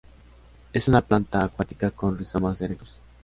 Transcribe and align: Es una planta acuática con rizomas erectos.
Es 0.73 0.87
una 0.87 1.01
planta 1.03 1.43
acuática 1.45 1.91
con 1.91 2.17
rizomas 2.17 2.59
erectos. 2.61 2.89